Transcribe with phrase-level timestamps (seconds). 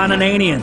[0.00, 0.12] Ron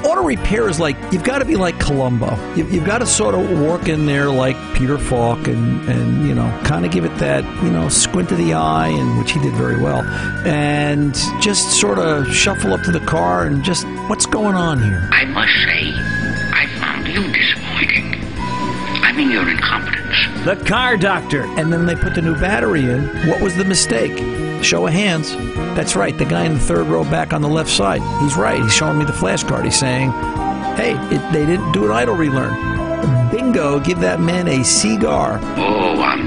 [0.04, 2.36] Auto repair is like you've got to be like Columbo.
[2.56, 6.34] You've, you've got to sort of work in there like Peter Falk and and you
[6.34, 9.40] know kind of give it that you know squint of the eye and which he
[9.40, 10.02] did very well,
[10.48, 15.08] and just sort of shuffle up to the car and just what's going on here.
[15.12, 15.94] I must say,
[16.56, 18.16] I found you disappointing.
[19.04, 20.46] I mean, your incompetence.
[20.46, 21.44] The Car Doctor.
[21.60, 23.06] And then they put the new battery in.
[23.28, 24.18] What was the mistake?
[24.64, 25.36] Show of hands.
[25.76, 26.18] That's right.
[26.18, 28.02] The guy in the third row back on the left side.
[28.22, 28.62] He's right.
[28.62, 29.64] He's showing me the flashcard.
[29.64, 30.12] He's saying,
[30.76, 33.32] hey, it, they didn't do an idle relearn.
[33.32, 35.40] Bingo, give that man a cigar.
[35.58, 36.27] Oh, I'm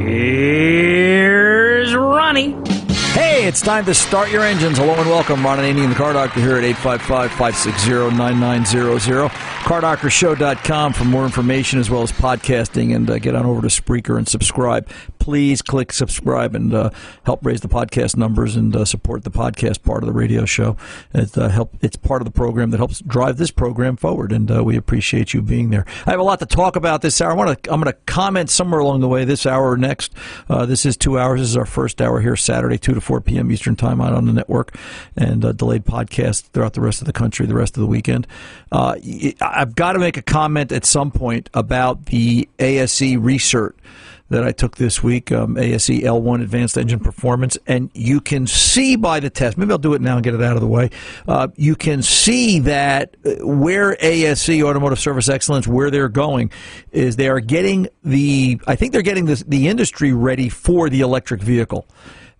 [3.61, 4.79] it's time to start your engines.
[4.79, 5.45] Hello and welcome.
[5.45, 9.29] Ron Ananian and the Car Doctor here at 855-560-9900.
[9.29, 14.17] CarDoctorShow.com for more information as well as podcasting and uh, get on over to Spreaker
[14.17, 14.89] and subscribe.
[15.21, 16.89] Please click subscribe and uh,
[17.25, 20.75] help raise the podcast numbers and uh, support the podcast part of the radio show.
[21.13, 24.49] It, uh, help, it's part of the program that helps drive this program forward and
[24.49, 25.85] uh, we appreciate you being there.
[26.07, 27.29] I have a lot to talk about this hour.
[27.29, 30.11] I want to, I'm going to comment somewhere along the way this hour or next.
[30.49, 31.39] Uh, this is two hours.
[31.39, 33.51] This is our first hour here Saturday, 2 to 4 p.m.
[33.51, 34.75] Eastern Time out on the network
[35.15, 38.25] and uh, delayed podcast throughout the rest of the country the rest of the weekend.
[38.71, 43.77] I've got to make a comment at some point about the ASE recert
[44.31, 48.95] that I took this week, um, ASE L1 Advanced Engine Performance, and you can see
[48.95, 50.89] by the test, maybe I'll do it now and get it out of the way.
[51.27, 56.49] Uh, you can see that uh, where ASE Automotive Service Excellence, where they're going,
[56.91, 61.01] is they are getting the, I think they're getting this, the industry ready for the
[61.01, 61.85] electric vehicle.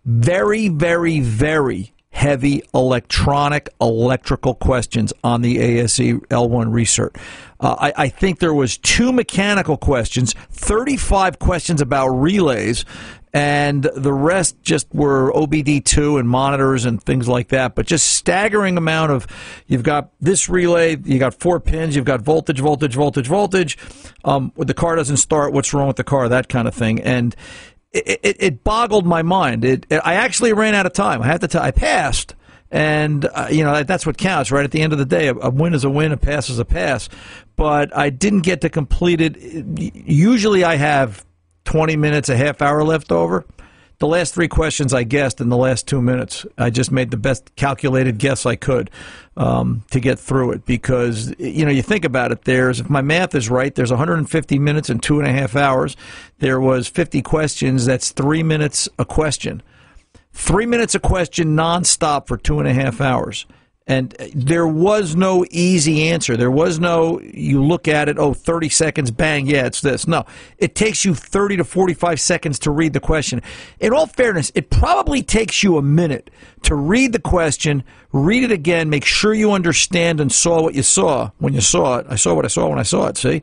[0.06, 7.16] Very, very, very heavy electronic electrical questions on the ASE L1 research.
[7.60, 12.86] Uh, I, I, think there was two mechanical questions, 35 questions about relays,
[13.34, 17.76] and the rest just were OBD2 and monitors and things like that.
[17.76, 19.28] But just staggering amount of,
[19.68, 23.78] you've got this relay, you got four pins, you've got voltage, voltage, voltage, voltage.
[24.26, 26.28] Um, the car doesn't start, what's wrong with the car?
[26.28, 27.00] That kind of thing.
[27.00, 27.36] And
[27.92, 29.66] it, it, it boggled my mind.
[29.66, 31.22] It, I actually ran out of time.
[31.22, 31.62] I have to tell.
[31.62, 32.36] I passed,
[32.70, 34.64] and uh, you know that's what counts, right?
[34.64, 36.60] At the end of the day, a, a, win is a win, a pass is
[36.60, 37.10] a pass.
[37.56, 39.38] But I didn't get to complete it.
[39.38, 41.26] Usually, I have
[41.66, 43.46] twenty minutes, a half hour left over.
[44.02, 46.44] The last three questions I guessed in the last two minutes.
[46.58, 48.90] I just made the best calculated guess I could
[49.38, 52.44] um, to get through it because you know you think about it.
[52.44, 55.96] There's if my math is right, there's 150 minutes and two and a half hours.
[56.40, 57.86] There was 50 questions.
[57.86, 59.62] That's three minutes a question.
[60.34, 63.46] Three minutes a question nonstop for two and a half hours.
[63.88, 66.38] And there was no easy answer.
[66.38, 70.08] There was no, you look at it, oh, 30 seconds, bang, yeah, it's this.
[70.08, 70.24] No,
[70.60, 73.42] it takes you 30 to 45 seconds to read the question.
[73.80, 76.30] In all fairness, it probably takes you a minute
[76.64, 80.84] to read the question, read it again, make sure you understand and saw what you
[80.84, 82.06] saw when you saw it.
[82.08, 83.42] I saw what I saw when I saw it, see?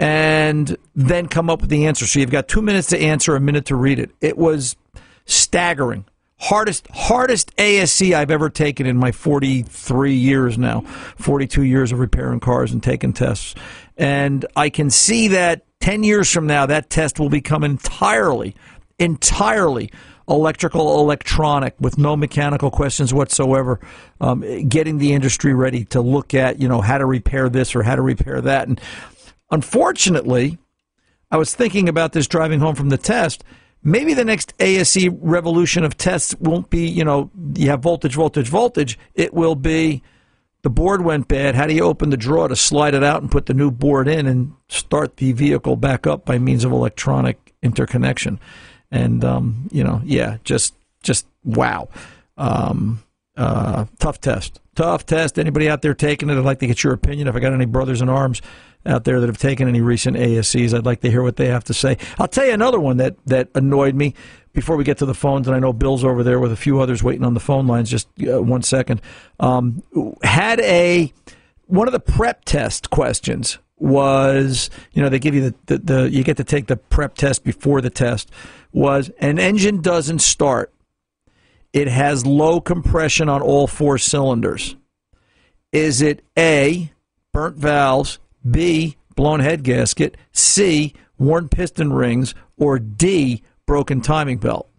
[0.00, 2.06] And then come up with the answer.
[2.06, 4.10] So you've got two minutes to answer, a minute to read it.
[4.20, 4.74] It was
[5.26, 6.06] staggering
[6.38, 10.82] hardest hardest ASE I've ever taken in my 43 years now,
[11.16, 13.54] 42 years of repairing cars and taking tests.
[13.96, 18.54] And I can see that 10 years from now that test will become entirely
[18.98, 19.90] entirely
[20.28, 23.78] electrical electronic with no mechanical questions whatsoever.
[24.20, 27.82] Um, getting the industry ready to look at you know how to repair this or
[27.82, 28.68] how to repair that.
[28.68, 28.80] And
[29.50, 30.58] unfortunately
[31.30, 33.42] I was thinking about this driving home from the test
[33.86, 38.48] maybe the next ASE revolution of tests won't be, you know, you have voltage, voltage,
[38.48, 38.98] voltage.
[39.14, 40.02] It will be
[40.62, 41.54] the board went bad.
[41.54, 44.08] How do you open the drawer to slide it out and put the new board
[44.08, 48.40] in and start the vehicle back up by means of electronic interconnection?
[48.90, 50.74] And um, you know, yeah, just
[51.04, 51.88] just wow.
[52.36, 53.04] Um,
[53.36, 54.60] uh, tough test.
[54.74, 55.38] Tough test.
[55.38, 56.36] Anybody out there taking it?
[56.36, 57.28] I'd like to get your opinion.
[57.28, 58.42] If I got any brothers in arms
[58.84, 61.64] out there that have taken any recent ASEs, I'd like to hear what they have
[61.64, 61.98] to say.
[62.18, 64.14] I'll tell you another one that, that annoyed me
[64.52, 66.80] before we get to the phones, and I know Bill's over there with a few
[66.80, 67.90] others waiting on the phone lines.
[67.90, 69.02] Just uh, one second.
[69.38, 69.82] Um,
[70.22, 71.12] had a
[71.66, 76.10] one of the prep test questions was you know they give you the, the, the
[76.10, 78.30] you get to take the prep test before the test
[78.72, 80.72] was an engine doesn't start.
[81.76, 84.76] It has low compression on all four cylinders.
[85.72, 86.90] Is it A,
[87.34, 88.18] burnt valves,
[88.50, 94.70] B, blown head gasket, C, worn piston rings, or D, broken timing belt.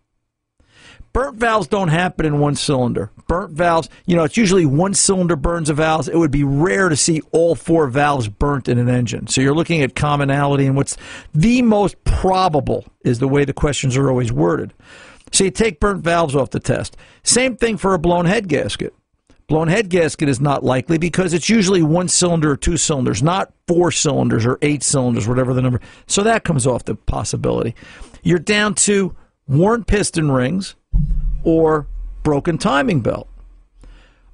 [1.13, 3.11] Burnt valves don't happen in one cylinder.
[3.27, 6.07] Burnt valves, you know, it's usually one cylinder burns of valves.
[6.07, 9.27] It would be rare to see all four valves burnt in an engine.
[9.27, 10.97] So you're looking at commonality, and what's
[11.35, 14.73] the most probable is the way the questions are always worded.
[15.31, 16.97] So you take burnt valves off the test.
[17.24, 18.94] Same thing for a blown head gasket.
[19.47, 23.53] Blown head gasket is not likely because it's usually one cylinder or two cylinders, not
[23.65, 25.79] four cylinders or eight cylinders, whatever the number.
[26.06, 27.74] So that comes off the possibility.
[28.24, 29.15] You're down to
[29.47, 30.75] worn piston rings
[31.44, 31.88] or
[32.23, 33.30] broken timing belt.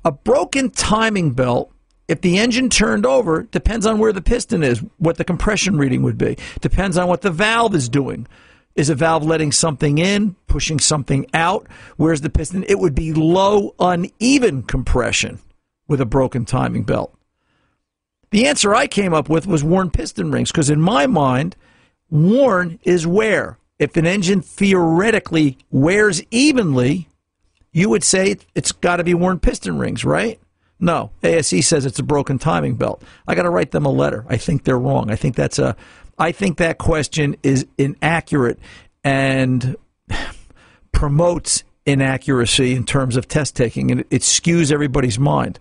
[0.04, 1.72] A broken timing belt,
[2.08, 6.02] if the engine turned over, depends on where the piston is, what the compression reading
[6.02, 6.38] would be.
[6.60, 8.28] Depends on what the valve is doing.
[8.76, 11.68] Is a valve letting something in, pushing something out?
[11.98, 12.64] Where's the piston?
[12.68, 15.40] It would be low, uneven compression
[15.88, 17.16] with a broken timing belt.
[18.32, 21.56] The answer I came up with was worn piston rings because, in my mind,
[22.10, 23.60] worn is wear.
[23.78, 27.10] If an engine theoretically wears evenly,
[27.72, 30.40] you would say it's got to be worn piston rings, right?
[30.80, 33.04] No, ASE says it's a broken timing belt.
[33.28, 34.26] I got to write them a letter.
[34.28, 35.12] I think they're wrong.
[35.12, 35.76] I think that's a
[36.18, 38.60] I think that question is inaccurate
[39.04, 39.76] and
[40.92, 45.60] promotes inaccuracy in terms of test taking, and it skews everybody's mind.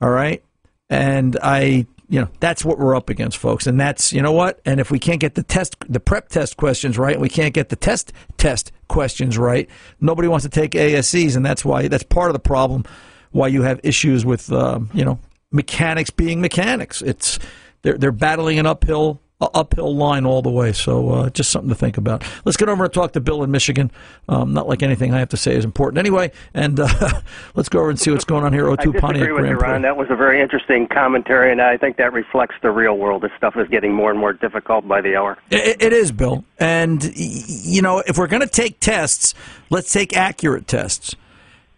[0.00, 0.44] All right,
[0.90, 4.60] and I, you know, that's what we're up against, folks, and that's you know what.
[4.64, 7.70] And if we can't get the test, the prep test questions right, we can't get
[7.70, 9.68] the test test questions right,
[10.00, 12.84] nobody wants to take ASEs, and that's why that's part of the problem.
[13.32, 15.18] Why you have issues with, uh, you know,
[15.50, 17.02] mechanics being mechanics.
[17.02, 17.38] It's
[17.82, 20.72] they're they're battling an uphill uphill line all the way.
[20.72, 22.24] So uh, just something to think about.
[22.44, 23.90] Let's get over and talk to Bill in Michigan.
[24.28, 26.32] Um, not like anything I have to say is important anyway.
[26.54, 27.20] And uh,
[27.54, 28.64] let's go over and see what's going on here.
[28.64, 29.82] O2 I disagree Pontiac with Grand you, Ron.
[29.82, 33.22] That was a very interesting commentary, and I think that reflects the real world.
[33.22, 35.36] This stuff is getting more and more difficult by the hour.
[35.50, 36.44] it, it is, Bill.
[36.58, 39.34] And you know, if we're going to take tests,
[39.68, 41.14] let's take accurate tests.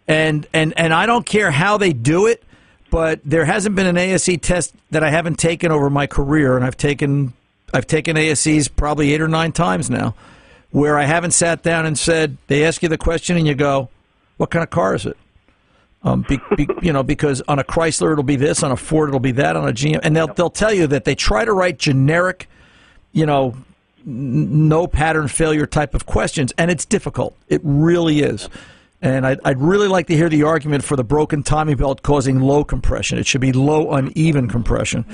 [0.07, 2.43] And and and I don't care how they do it
[2.91, 6.65] but there hasn't been an ASE test that I haven't taken over my career, and
[6.65, 7.33] I've taken
[7.73, 10.15] I've taken ASEs probably eight or nine times now,
[10.71, 13.89] where I haven't sat down and said they ask you the question and you go,
[14.37, 15.17] "What kind of car is it?"
[16.03, 19.09] Um, be, be, you know, because on a Chrysler it'll be this, on a Ford
[19.09, 21.53] it'll be that, on a GM, and they'll they'll tell you that they try to
[21.53, 22.49] write generic,
[23.11, 23.55] you know,
[24.05, 27.35] no pattern failure type of questions, and it's difficult.
[27.47, 28.49] It really is.
[29.01, 32.41] And I'd, I'd, really like to hear the argument for the broken timing belt causing
[32.41, 33.17] low compression.
[33.17, 35.05] It should be low uneven compression.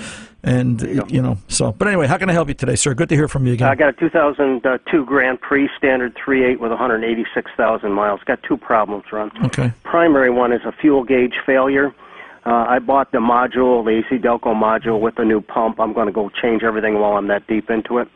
[0.46, 1.72] And, you know, so.
[1.72, 2.94] But anyway, how can I help you today, sir?
[2.94, 3.68] Good to hear from you again.
[3.68, 8.22] I got a 2002 Grand Prix standard 3.8 with 186,000 miles.
[8.26, 9.32] Got two problems, Ron.
[9.46, 9.74] Okay.
[9.84, 11.96] Primary one is a fuel gauge failure.
[12.46, 15.80] Uh, I bought the module, the AC Delco module with a new pump.
[15.80, 18.08] I'm going to go change everything while I'm that deep into it.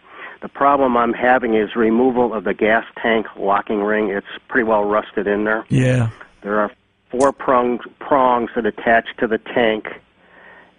[0.44, 4.10] The problem I'm having is removal of the gas tank locking ring.
[4.10, 5.66] It's pretty well rusted in there.
[5.70, 6.10] Yeah.
[6.44, 6.72] There are
[7.10, 9.88] four prongs, prongs that attach to the tank,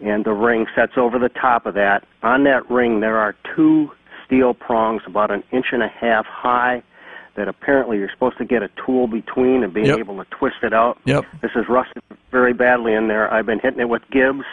[0.02, 2.04] and the ring sets over the top of that.
[2.22, 3.90] On that ring, there are two
[4.26, 6.82] steel prongs about an inch and a half high
[7.36, 9.98] that apparently you're supposed to get a tool between and being yep.
[9.98, 10.98] able to twist it out.
[11.04, 11.24] Yep.
[11.42, 13.32] This is rusted very badly in there.
[13.32, 14.44] I've been hitting it with Gibbs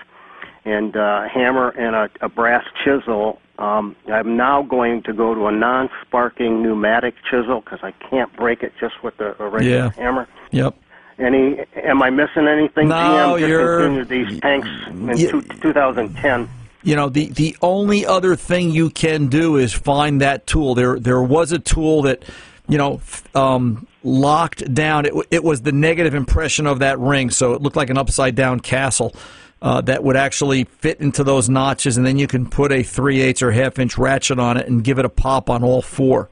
[0.66, 5.48] and uh, hammer and a, a brass chisel um, I'm now going to go to
[5.48, 9.90] a non-sparking pneumatic chisel because I can't break it just with a, a regular yeah.
[9.96, 10.28] hammer.
[10.52, 10.76] Yep.
[11.20, 11.60] Any?
[11.76, 12.90] Am I missing anything?
[12.90, 14.06] No, GM you're.
[14.06, 16.50] These tanks in two, 2010.
[16.84, 20.76] You know, the the only other thing you can do is find that tool.
[20.76, 22.24] There there was a tool that,
[22.68, 23.02] you know,
[23.34, 25.06] um, locked down.
[25.06, 28.36] It it was the negative impression of that ring, so it looked like an upside
[28.36, 29.16] down castle
[29.62, 33.22] uh, that would actually fit into those notches, and then you can put a three
[33.22, 36.30] eighths or half inch ratchet on it and give it a pop on all four.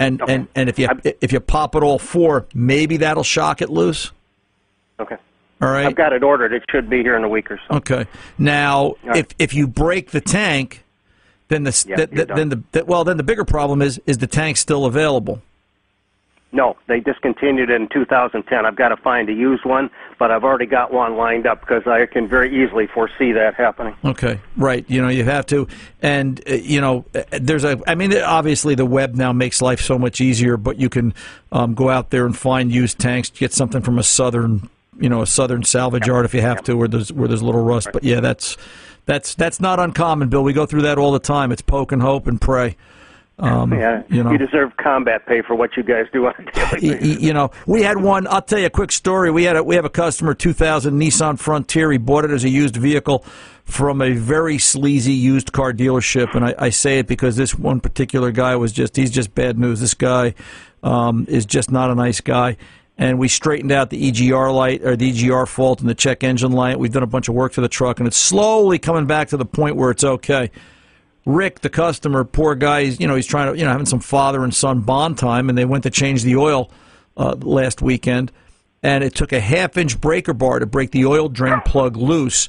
[0.00, 0.34] And okay.
[0.34, 0.88] and and if you
[1.20, 4.10] if you pop it all four, maybe that'll shock it loose.
[4.98, 5.16] Okay.
[5.60, 5.86] All right.
[5.86, 6.54] I've got it ordered.
[6.54, 7.76] It should be here in a week or so.
[7.76, 8.06] Okay.
[8.38, 9.18] Now, right.
[9.18, 10.84] if if you break the tank,
[11.48, 14.16] then the, yeah, the, the then the, the well then the bigger problem is is
[14.18, 15.42] the tank still available?
[16.52, 18.66] No, they discontinued it in 2010.
[18.66, 19.88] I've got to find a used one,
[20.18, 23.94] but I've already got one lined up because I can very easily foresee that happening.
[24.04, 24.84] Okay, right.
[24.88, 25.68] You know, you have to,
[26.02, 27.80] and uh, you know, uh, there's a.
[27.86, 31.14] I mean, obviously, the web now makes life so much easier, but you can
[31.52, 35.22] um, go out there and find used tanks, get something from a southern, you know,
[35.22, 37.90] a southern salvage yard if you have to, where there's where there's a little rust.
[37.92, 38.56] But yeah, that's
[39.06, 40.42] that's that's not uncommon, Bill.
[40.42, 41.52] We go through that all the time.
[41.52, 42.76] It's poke and hope and pray.
[43.40, 46.52] Um, yeah, you know, you deserve combat pay for what you guys do on a
[46.52, 47.22] daily basis.
[47.22, 48.26] you know, we had one.
[48.26, 49.30] I'll tell you a quick story.
[49.30, 51.90] We had a, we have a customer, 2000 Nissan Frontier.
[51.90, 53.24] He bought it as a used vehicle
[53.64, 57.80] from a very sleazy used car dealership, and I, I say it because this one
[57.80, 59.80] particular guy was just he's just bad news.
[59.80, 60.34] This guy
[60.82, 62.56] um, is just not a nice guy.
[62.98, 66.52] And we straightened out the EGR light or the EGR fault and the check engine
[66.52, 66.78] light.
[66.78, 69.38] We've done a bunch of work to the truck, and it's slowly coming back to
[69.38, 70.50] the point where it's okay.
[71.26, 74.00] Rick, the customer, poor guy, he's, you know, he's trying to, you know, having some
[74.00, 76.70] father and son bond time, and they went to change the oil
[77.16, 78.32] uh, last weekend,
[78.82, 82.48] and it took a half inch breaker bar to break the oil drain plug loose.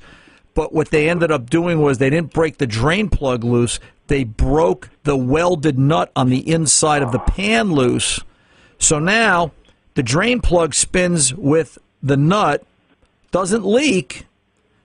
[0.53, 4.23] But what they ended up doing was they didn't break the drain plug loose, they
[4.23, 8.19] broke the welded nut on the inside of the pan loose.
[8.77, 9.51] So now
[9.93, 12.63] the drain plug spins with the nut,
[13.31, 14.25] doesn't leak,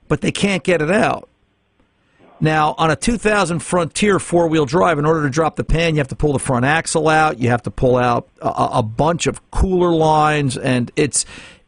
[0.09, 1.29] but they can't get it out.
[2.41, 5.99] Now, on a 2000 Frontier four wheel drive, in order to drop the pan, you
[6.01, 7.39] have to pull the front axle out.
[7.39, 11.25] You have to pull out a, a bunch of cooler lines, and it's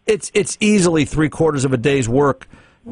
[0.07, 2.47] it's it's easily three quarters of a day's work.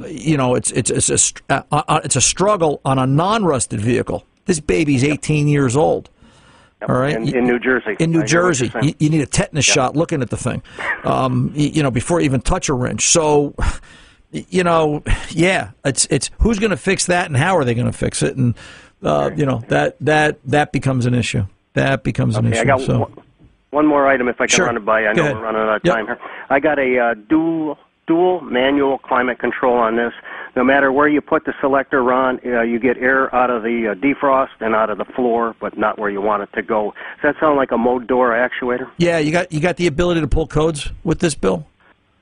[0.06, 3.80] You know, it's it's it's a uh, uh, it's a struggle on a non rusted
[3.80, 4.25] vehicle.
[4.47, 6.09] This baby's 18 years old.
[6.87, 7.97] All right, in, in New Jersey.
[7.99, 10.62] in New Jersey, you, you need a tetanus shot looking at the thing,
[11.04, 13.09] um, y- you know, before you even touch a wrench.
[13.09, 13.54] So,
[14.33, 17.87] you know, yeah, it's it's who's going to fix that and how are they going
[17.90, 18.54] to fix it, and
[19.02, 21.45] uh, you know that that that becomes an issue.
[21.75, 22.62] That becomes an Okay, issue.
[22.62, 23.12] I got so, one,
[23.71, 24.66] one more item if I can Sure.
[24.66, 25.00] run it by.
[25.06, 25.37] I Go know ahead.
[25.37, 25.95] we're running out of Yep.
[25.95, 26.18] time here.
[26.49, 30.12] I got a uh, dual dual manual climate control on this.
[30.54, 33.88] No matter where you put the selector, Ron, uh, you get air out of the
[33.88, 36.95] uh, defrost and out of the floor, but not where you want it to go.
[37.21, 38.88] Does that sound like a mode door actuator?
[38.97, 41.66] yeah, you got you got the ability to pull codes with this bill.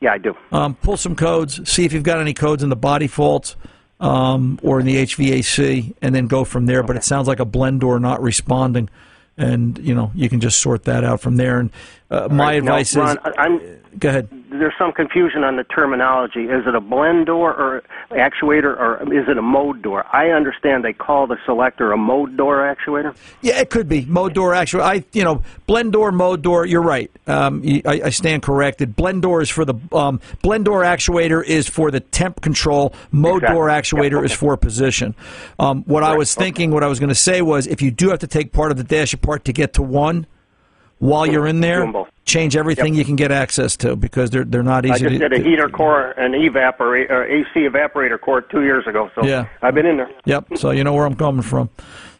[0.00, 0.34] Yeah, I do.
[0.52, 3.56] Um, pull some codes, see if you've got any codes in the body faults
[4.00, 6.82] um, or in the HVAC, and then go from there.
[6.82, 8.90] But it sounds like a blend door not responding,
[9.36, 11.58] and you know you can just sort that out from there.
[11.58, 11.70] And
[12.10, 13.60] uh, my Now, advice Ron, is, I'm
[13.98, 14.28] go ahead.
[14.50, 16.44] there's some confusion on the terminology.
[16.44, 20.04] Is it a blend door or actuator, or is it a mode door?
[20.12, 23.14] I understand they call the selector a mode door actuator.
[23.40, 24.54] Yeah, it could be mode door.
[24.54, 26.66] Actually, I you know blend door, mode door.
[26.66, 27.10] You're right.
[27.26, 28.94] Um, I, I stand corrected.
[28.96, 32.92] Blend door is for the um, blend door actuator is for the temp control.
[33.12, 33.54] Mode Exactly.
[33.54, 34.26] door Yep, actuator okay.
[34.26, 35.14] is for position.
[35.58, 38.10] Um, what I was thinking, what I was going to say was, if you do
[38.10, 40.26] have to take part of the dash apart to get to one,
[41.04, 41.92] while you're in there,
[42.24, 45.28] change everything you can get access to because they're they're not easy I just to.
[45.28, 49.22] did a heater core and evaporate uh, or AC evaporator core two years ago, so
[49.24, 49.46] Yeah.
[49.60, 50.10] I've been in there.
[50.24, 50.56] Yep.
[50.56, 51.68] So you know where I'm coming from.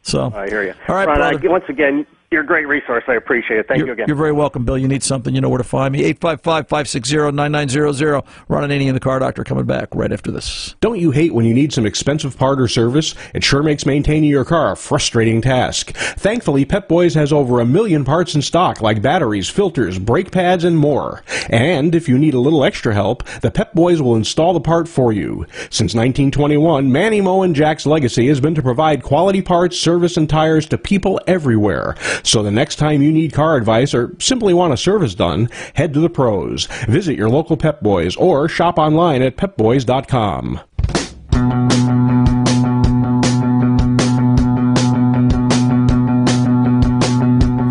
[0.03, 0.75] So I hear you.
[0.87, 3.05] All right, Ron, I- once again, you're a great resource.
[3.07, 3.69] I appreciate it.
[3.69, 4.07] Thank You're, you again.
[4.09, 4.77] you're very welcome, Bill.
[4.77, 6.13] You need something, you know where to find me.
[6.15, 8.27] 855-560-9900.
[8.49, 10.75] Ron Ananian and the Car Doctor coming back right after this.
[10.81, 13.15] Don't you hate when you need some expensive part or service?
[13.35, 15.93] It sure makes maintaining your car a frustrating task.
[15.95, 20.65] Thankfully, Pep Boys has over a million parts in stock, like batteries, filters, brake pads,
[20.65, 21.23] and more.
[21.49, 24.89] And if you need a little extra help, the Pep Boys will install the part
[24.89, 25.47] for you.
[25.71, 30.29] Since 1921, Manny Moe and Jack's legacy has been to provide quality parts, service, and
[30.29, 31.95] tires to people everywhere.
[32.25, 35.95] So the next time you need car advice or simply want a service done, head
[35.95, 36.67] to the pros.
[36.89, 40.61] Visit your local Pep Boys or shop online at pepboys.com.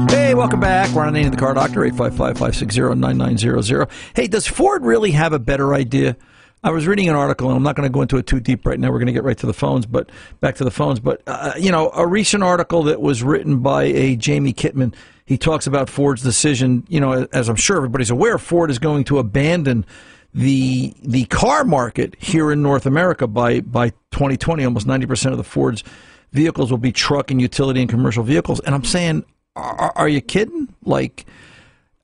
[0.10, 0.90] Hey, welcome back.
[0.96, 3.90] And Annie and the Car Doctor, 855-560-9900.
[4.16, 6.16] Hey, does Ford really have a better idea?
[6.64, 8.66] I was reading an article, and I'm not going to go into it too deep
[8.66, 8.90] right now.
[8.90, 11.00] We're going to get right to the phones, but back to the phones.
[11.02, 14.96] But uh, you know, a recent article that was written by a Jamie Kitman.
[15.26, 16.86] He talks about Ford's decision.
[16.88, 19.86] You know, as I'm sure everybody's aware, Ford is going to abandon
[20.34, 24.64] the the car market here in North America by by 2020.
[24.64, 25.84] Almost 90 percent of the Ford's
[26.32, 28.62] vehicles will be truck and utility and commercial vehicles.
[28.62, 29.26] And I'm saying,
[29.58, 30.74] are, are you kidding?
[30.86, 31.26] Like.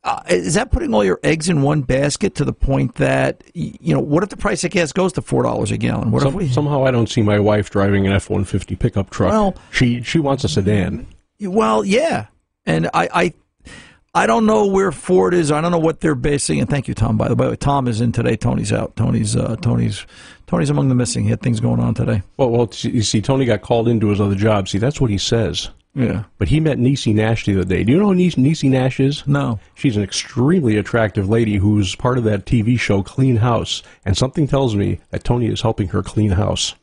[0.03, 3.93] Uh, is that putting all your eggs in one basket to the point that you
[3.93, 6.09] know what if the price of gas goes to four dollars a gallon?
[6.11, 6.47] What if we?
[6.47, 9.31] somehow I don't see my wife driving an F one fifty pickup truck.
[9.31, 11.05] Well- she she wants a sedan.
[11.41, 12.27] Well, yeah,
[12.65, 13.33] and I, I,
[14.19, 15.49] I don't know where Ford is.
[15.49, 16.59] I don't know what they're basing.
[16.59, 17.15] And thank you, Tom.
[17.15, 18.35] By the way, Tom is in today.
[18.35, 18.97] Tony's out.
[18.97, 20.05] Tony's uh, Tony's
[20.45, 21.23] Tony's among the missing.
[21.23, 22.21] He had things going on today.
[22.35, 24.67] Well, well, you see, Tony got called into his other job.
[24.67, 25.69] See, that's what he says.
[25.95, 26.25] Yeah.
[26.37, 27.85] But he met Niecy Nash the other day.
[27.85, 29.25] Do you know who Niecy, Nash is?
[29.25, 29.57] No.
[29.75, 33.83] She's an extremely attractive lady who's part of that TV show Clean House.
[34.03, 36.75] And something tells me that Tony is helping her clean house.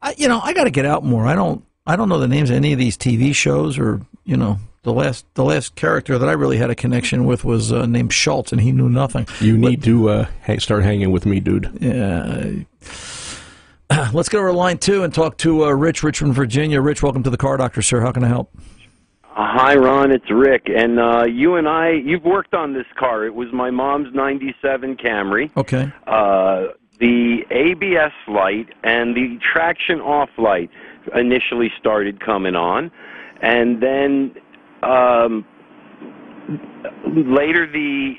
[0.00, 1.26] I, you know, I got to get out more.
[1.26, 1.62] I don't.
[1.86, 4.92] I don't know the names of any of these TV shows, or you know, the
[4.92, 8.52] last the last character that I really had a connection with was uh, named Schultz,
[8.52, 9.26] and he knew nothing.
[9.40, 11.70] You need to uh, ha- start hanging with me, dude.
[11.80, 12.64] Yeah.
[14.12, 16.80] Let's go to line two and talk to uh, Rich, Richmond, Virginia.
[16.80, 18.00] Rich, welcome to the Car Doctor, sir.
[18.00, 18.50] How can I help?
[19.24, 20.10] Hi, Ron.
[20.10, 21.90] It's Rick, and uh, you and I.
[21.90, 23.24] You've worked on this car.
[23.24, 25.50] It was my mom's '97 Camry.
[25.56, 25.92] Okay.
[26.06, 30.70] Uh, the ABS light and the traction off light
[31.14, 32.90] initially started coming on,
[33.40, 34.34] and then
[34.82, 35.44] um,
[37.14, 38.14] later the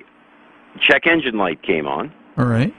[0.79, 2.11] check engine light came on.
[2.37, 2.73] All right.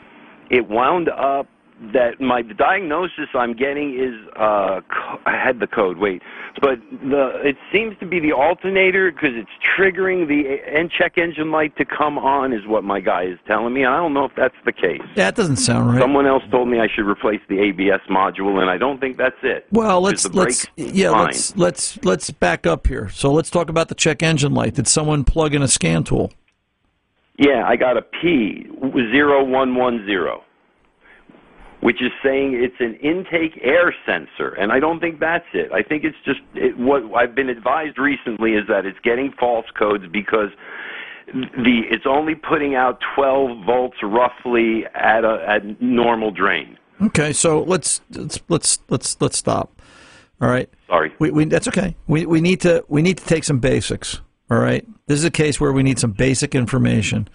[0.51, 1.47] It wound up
[1.93, 4.81] that my diagnosis I'm getting is uh,
[5.27, 5.99] I had the code.
[5.99, 6.23] Wait,
[6.61, 11.51] but the it seems to be the alternator because it's triggering the en- check engine
[11.51, 13.85] light to come on is what my guy is telling me.
[13.85, 15.03] I don't know if that's the case.
[15.17, 16.01] That doesn't sound right.
[16.01, 19.37] Someone else told me I should replace the ABS module, and I don't think that's
[19.43, 19.67] it.
[19.73, 21.27] Well, let's let's yeah fine.
[21.27, 23.09] let's let's let's back up here.
[23.09, 24.75] So let's talk about the check engine light.
[24.75, 26.33] Did someone plug in a scan tool?
[27.37, 28.67] Yeah, I got a P
[29.13, 30.44] zero one one zero
[31.85, 35.71] which is saying it's an intake air sensor, and I don't think that's it.
[35.71, 39.67] I think it's just it, what I've been advised recently is that it's getting false
[39.79, 40.49] codes because
[41.27, 46.79] the it's only putting out 12 volts roughly at a at normal drain.
[47.03, 49.79] Okay, so let's let's let's let's let's stop.
[50.41, 50.71] All right.
[50.87, 51.13] Sorry.
[51.19, 51.97] We, we that's okay.
[52.07, 54.23] We we need to we need to take some basics.
[54.51, 54.87] All right.
[55.07, 57.29] This is a case where we need some basic information.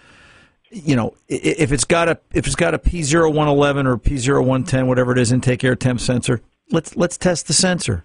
[0.70, 4.86] You know, if it's got a if it's got a P 111 or P 110
[4.86, 8.04] whatever it is, intake air temp sensor, let's let's test the sensor.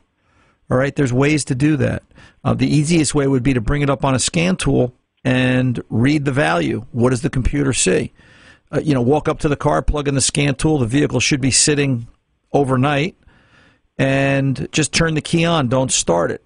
[0.69, 0.95] All right.
[0.95, 2.03] There's ways to do that.
[2.43, 4.93] Uh, the easiest way would be to bring it up on a scan tool
[5.23, 6.85] and read the value.
[6.91, 8.13] What does the computer see?
[8.71, 10.79] Uh, you know, walk up to the car, plug in the scan tool.
[10.79, 12.07] The vehicle should be sitting
[12.51, 13.15] overnight,
[13.97, 15.67] and just turn the key on.
[15.67, 16.43] Don't start it.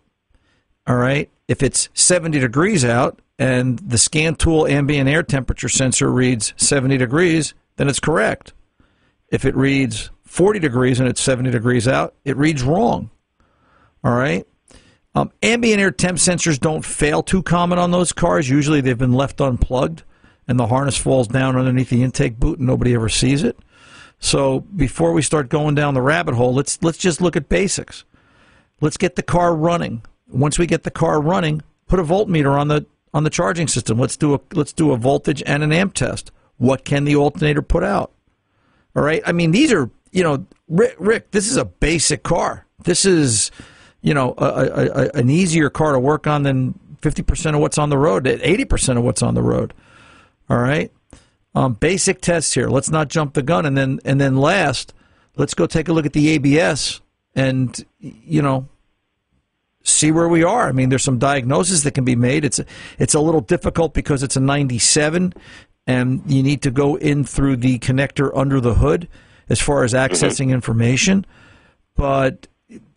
[0.85, 1.29] All right.
[1.47, 6.97] If it's 70 degrees out and the scan tool ambient air temperature sensor reads 70
[6.97, 8.53] degrees, then it's correct.
[9.29, 13.09] If it reads 40 degrees and it's 70 degrees out, it reads wrong.
[14.03, 14.45] All right.
[15.15, 18.49] Um, ambient air temp sensors don't fail too common on those cars.
[18.49, 20.03] Usually they've been left unplugged
[20.47, 23.57] and the harness falls down underneath the intake boot and nobody ever sees it.
[24.19, 28.03] So before we start going down the rabbit hole, let's let's just look at basics.
[28.81, 30.03] Let's get the car running.
[30.27, 33.99] Once we get the car running, put a voltmeter on the on the charging system.
[33.99, 36.31] Let's do a let's do a voltage and an amp test.
[36.57, 38.11] What can the alternator put out?
[38.95, 39.21] All right.
[39.25, 40.95] I mean, these are you know, Rick.
[40.99, 42.65] Rick this is a basic car.
[42.83, 43.51] This is
[44.01, 47.61] you know a, a, a, an easier car to work on than fifty percent of
[47.61, 49.73] what's on the road, eighty percent of what's on the road.
[50.49, 50.91] All right.
[51.55, 52.69] Um, basic tests here.
[52.69, 54.93] Let's not jump the gun, and then and then last,
[55.35, 57.01] let's go take a look at the ABS
[57.35, 58.67] and you know
[59.83, 60.67] see where we are.
[60.67, 62.45] I mean, there's some diagnosis that can be made.
[62.45, 62.59] It's
[62.97, 65.33] it's a little difficult because it's a 97,
[65.87, 69.07] and you need to go in through the connector under the hood
[69.49, 70.13] as far as mm-hmm.
[70.13, 71.25] accessing information.
[71.95, 72.47] But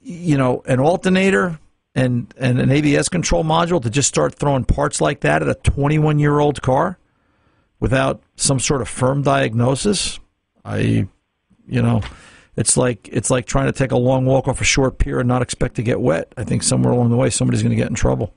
[0.02, 1.58] you know, an alternator
[1.94, 5.54] and and an ABS control module to just start throwing parts like that at a
[5.54, 6.98] 21 year old car
[7.82, 10.20] without some sort of firm diagnosis,
[10.64, 11.08] I,
[11.66, 12.00] you know,
[12.56, 15.28] it's like it's like trying to take a long walk off a short pier and
[15.28, 16.32] not expect to get wet.
[16.36, 18.34] I think somewhere along the way somebody's going to get in trouble.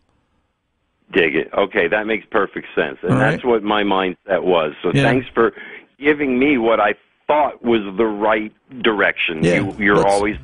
[1.13, 1.49] Dig it.
[1.53, 2.97] Okay, that makes perfect sense.
[3.03, 3.31] And All right.
[3.31, 4.73] that's what my mindset was.
[4.81, 5.03] So Yeah.
[5.03, 5.53] thanks for
[5.99, 6.95] giving me what I
[7.27, 8.51] thought was the right
[8.81, 9.43] direction.
[9.43, 10.35] Yeah, You, you're let's- always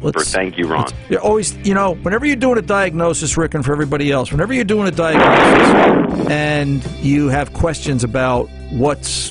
[0.00, 0.88] Let's, thank you, Ron.
[1.08, 4.52] You're always, you know, whenever you're doing a diagnosis, Rick, and for everybody else, whenever
[4.52, 9.30] you're doing a diagnosis and you have questions about what's,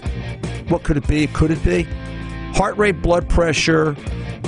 [0.69, 1.85] what could it be, could it be,
[2.53, 3.95] heart rate, blood pressure,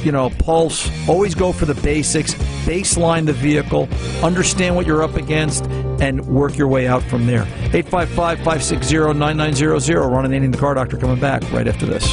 [0.04, 2.34] you know, pulse, always go for the basics,
[2.66, 3.88] baseline the vehicle,
[4.24, 5.64] understand what you're up against,
[6.02, 7.44] and work your way out from there.
[7.74, 10.08] 855 560 9900.
[10.08, 12.04] Ron Ananian, the car doctor, coming back right after this.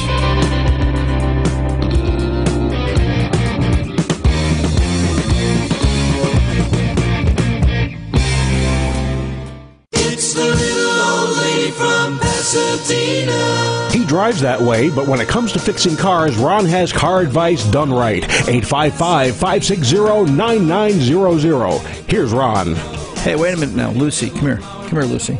[14.10, 17.92] Drives that way, but when it comes to fixing cars, Ron has car advice done
[17.92, 18.24] right.
[18.24, 21.78] 855 560 9900.
[22.10, 22.74] Here's Ron.
[23.18, 23.92] Hey, wait a minute now.
[23.92, 24.56] Lucy, come here.
[24.56, 25.38] Come here, Lucy.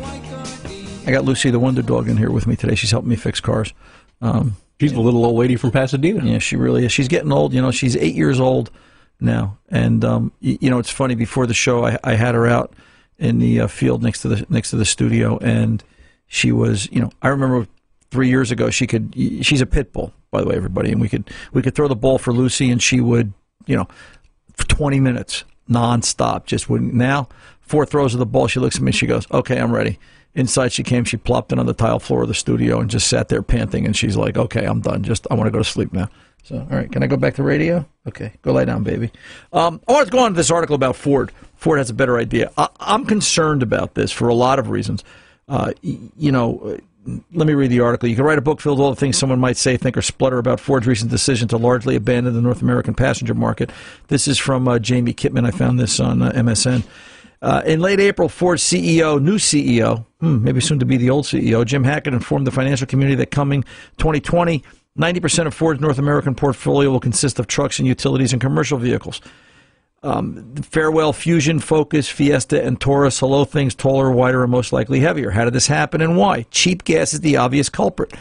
[1.05, 2.75] I got Lucy the Wonder Dog in here with me today.
[2.75, 3.73] She's helping me fix cars.
[4.21, 6.25] Um, She's the little old lady from Pasadena.
[6.25, 6.91] yeah, she really is.
[6.93, 7.53] She's getting old.
[7.53, 8.71] You know, she's eight years old
[9.19, 9.57] now.
[9.69, 11.13] And, um, y- you know, it's funny.
[11.13, 12.73] Before the show, I, I had her out
[13.19, 15.83] in the uh, field next to the next to the studio, and
[16.27, 17.67] she was, you know, I remember
[18.11, 19.13] three years ago she could.
[19.41, 21.95] She's a pit bull, by the way, everybody, and we could we could throw the
[21.95, 23.33] ball for Lucy, and she would,
[23.65, 23.87] you know,
[24.53, 26.45] for 20 minutes nonstop.
[26.45, 26.93] Just wouldn't.
[26.93, 27.29] Now,
[27.61, 29.97] four throws of the ball, she looks at me, she goes, "Okay, I'm ready."
[30.33, 33.07] Inside she came, she plopped in on the tile floor of the studio and just
[33.07, 33.85] sat there panting.
[33.85, 35.03] And she's like, "Okay, I'm done.
[35.03, 36.09] Just I want to go to sleep now."
[36.43, 37.85] So, all right, can I go back to radio?
[38.07, 39.11] Okay, go lie down, baby.
[39.53, 41.31] Um, I want to go on to this article about Ford.
[41.55, 42.51] Ford has a better idea.
[42.57, 45.03] I, I'm concerned about this for a lot of reasons.
[45.47, 48.07] Uh, you know, let me read the article.
[48.07, 50.01] You can write a book filled with all the things someone might say, think, or
[50.01, 53.71] splutter about Ford's recent decision to largely abandon the North American passenger market.
[54.07, 55.45] This is from uh, Jamie Kitman.
[55.45, 56.83] I found this on uh, MSN.
[57.41, 61.25] Uh, in late April, Ford's CEO, new CEO, hmm, maybe soon to be the old
[61.25, 63.63] CEO, Jim Hackett informed the financial community that coming
[63.97, 64.63] 2020,
[64.97, 69.21] 90% of Ford's North American portfolio will consist of trucks and utilities and commercial vehicles.
[70.03, 73.19] Um, Farewell, Fusion, Focus, Fiesta, and Taurus.
[73.19, 75.29] Hello, things taller, wider, and most likely heavier.
[75.29, 76.47] How did this happen and why?
[76.49, 78.13] Cheap gas is the obvious culprit.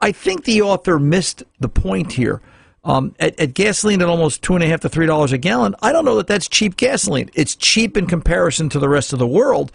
[0.00, 2.40] I think the author missed the point here.
[2.84, 5.74] Um, at, at gasoline at almost two and a half to three dollars a gallon,
[5.82, 7.28] I don't know that that's cheap gasoline.
[7.34, 9.70] It's cheap in comparison to the rest of the world,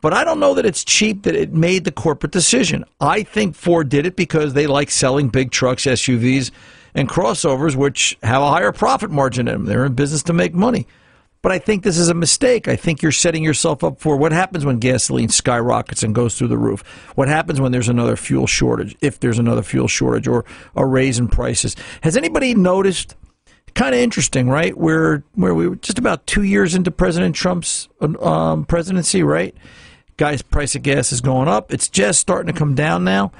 [0.00, 2.84] but I don't know that it's cheap that it made the corporate decision.
[3.00, 6.50] I think Ford did it because they like selling big trucks, SUVs,
[6.98, 9.64] and crossovers, which have a higher profit margin in them.
[9.66, 10.86] They're in business to make money.
[11.40, 12.66] But I think this is a mistake.
[12.66, 16.48] I think you're setting yourself up for what happens when gasoline skyrockets and goes through
[16.48, 16.82] the roof.
[17.14, 21.18] What happens when there's another fuel shortage, if there's another fuel shortage or a raise
[21.18, 21.76] in prices.
[22.02, 23.14] Has anybody noticed?
[23.74, 24.76] Kind of interesting, right?
[24.76, 29.54] Where where we were just about two years into President Trump's um, presidency, right?
[30.16, 31.72] Guys, price of gas is going up.
[31.72, 33.30] It's just starting to come down now.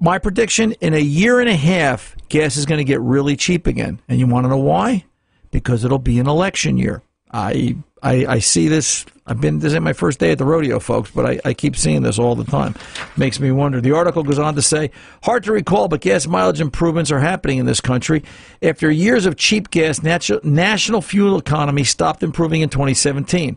[0.00, 3.66] My prediction: in a year and a half, gas is going to get really cheap
[3.66, 4.00] again.
[4.08, 5.04] And you want to know why?
[5.50, 7.02] because it'll be an election year.
[7.32, 9.04] I I, I see this.
[9.26, 11.76] I've been this is my first day at the rodeo, folks, but I, I keep
[11.76, 12.74] seeing this all the time.
[13.16, 13.80] Makes me wonder.
[13.80, 14.90] The article goes on to say,
[15.22, 18.24] hard to recall, but gas mileage improvements are happening in this country.
[18.62, 23.56] After years of cheap gas, natu- national fuel economy stopped improving in 2017.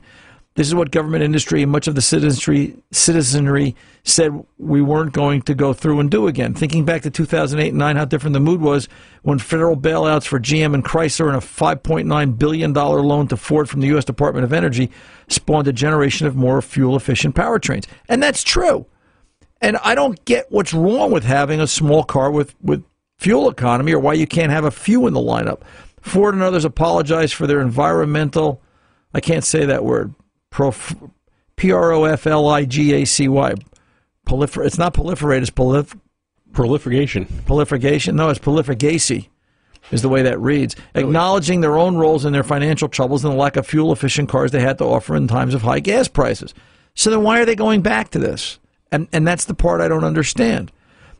[0.56, 5.42] This is what government industry and much of the citizenry, citizenry said we weren't going
[5.44, 6.54] to go through and do again.
[6.54, 8.88] Thinking back to 2008 and 9, how different the mood was
[9.24, 13.82] when federal bailouts for GM and Chrysler and a $5.9 billion loan to Ford from
[13.82, 14.06] the U.S.
[14.06, 14.92] Department of Energy
[15.28, 17.88] spawned a generation of more fuel efficient powertrains.
[18.08, 18.86] And that's true.
[19.60, 22.84] And I don't get what's wrong with having a small car with, with
[23.18, 25.62] fuel economy or why you can't have a few in the lineup.
[26.02, 28.62] Ford and others apologize for their environmental,
[29.13, 30.13] I can't say that word,
[30.54, 30.96] Prof,
[31.56, 33.56] P R O F L I G A C Y.
[34.28, 36.00] Prolifer- it's not proliferate, it's prolif-
[36.54, 37.26] Proliferation.
[37.48, 38.16] proliferation.
[38.16, 39.30] No, it's prolifergacy,
[39.89, 40.76] is the way that reads.
[40.94, 44.52] Acknowledging their own roles in their financial troubles and the lack of fuel efficient cars
[44.52, 46.54] they had to offer in times of high gas prices.
[46.94, 48.60] So then why are they going back to this?
[48.92, 50.72] And, and that's the part I don't understand.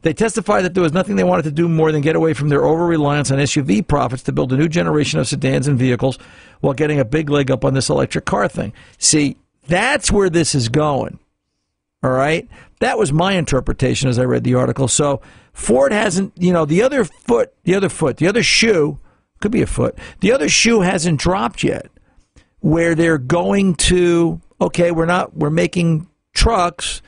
[0.04, 2.50] They testified that there was nothing they wanted to do more than get away from
[2.50, 6.20] their over reliance on SUV profits to build a new generation of sedans and vehicles
[6.60, 8.74] while getting a big leg up on this electric car thing.
[8.98, 9.38] See,
[9.68, 11.20] that's where this is going.
[12.04, 12.50] All right.
[12.82, 14.90] That was my interpretation as I read the article.
[14.90, 15.22] So
[15.54, 19.00] Ford hasn't, you know, the other foot, the other foot, the other shoe,
[19.40, 21.90] could be a foot, the other shoe hasn't dropped yet
[22.60, 27.02] where they're going to, okay, we're not, we're making trucks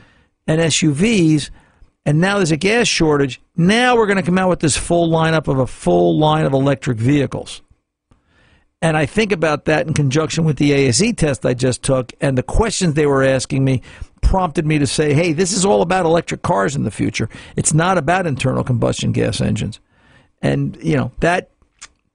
[0.48, 1.50] and SUVs,
[2.06, 3.42] and now there's a gas shortage.
[3.56, 6.54] Now we're going to come out with this full lineup of a full line of
[6.54, 7.62] electric vehicles.
[8.82, 12.38] And I think about that in conjunction with the ASE test I just took and
[12.38, 13.82] the questions they were asking me
[14.22, 17.30] prompted me to say, hey, this is all about electric cars in the future.
[17.56, 19.80] It's not about internal combustion gas engines.
[20.42, 21.50] And, you know, that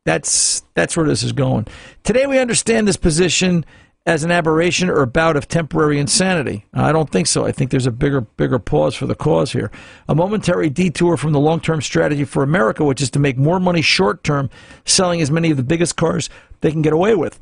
[0.05, 1.66] that's that's where this is going.
[2.05, 3.64] Today we understand this position
[4.11, 6.66] as an aberration or bout of temporary insanity.
[6.75, 7.46] I don't think so.
[7.46, 9.70] I think there's a bigger bigger pause for the cause here.
[10.09, 13.83] A momentary detour from the long-term strategy for America, which is to make more money
[13.83, 14.51] short-term
[14.85, 16.29] selling as many of the biggest cars
[16.61, 17.38] they can get away with.